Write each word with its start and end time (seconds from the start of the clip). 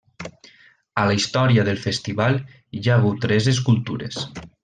A 1.01 1.03
la 1.09 1.17
història 1.17 1.65
del 1.67 1.77
festival 1.83 2.39
hi 2.79 2.83
ha 2.87 2.97
hagut 2.97 3.23
tres 3.27 3.53
escultures. 3.55 4.19